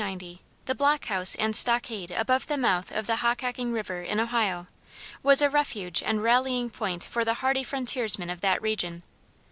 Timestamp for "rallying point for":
6.23-7.23